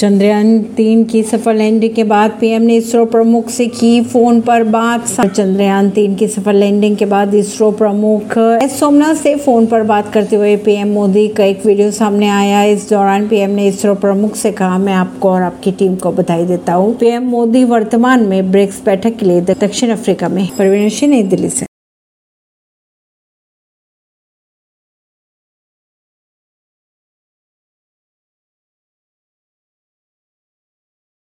[0.00, 4.62] चंद्रयान तीन की सफल लैंडिंग के बाद पीएम ने इसरो प्रमुख से की फ़ोन पर
[4.66, 9.82] बात। चंद्रयान तीन की सफल लैंडिंग के बाद इसरो प्रमुख एस सोमनाथ से फ़ोन पर
[9.82, 13.94] बात करते हुए पीएम मोदी का एक वीडियो सामने आया। इस दौरान पीएम ने इसरो
[13.96, 18.26] प्रमुख से कहा, मैं आपको और आपकी टीम को बधाई देता हूँ। पीएम मोदी वर्तमान
[18.28, 21.69] में ब्रिक्स बैठक के लिए दक्षिण अफ्रीका में परवीन नई दिल्ली से।